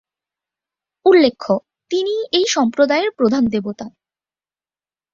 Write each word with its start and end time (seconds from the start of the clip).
উল্লেখ্য, 1.05 1.47
তিনিই 1.91 2.21
এই 2.31 2.45
সম্প্রদায়ের 2.47 3.11
প্রধান 3.11 3.43
দেবতা। 3.47 3.87